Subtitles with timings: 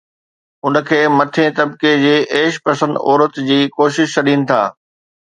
[0.63, 4.61] اُن کي مٿئين طبقي جي عيش پسند عورت جي ڪوشش سڏين ٿا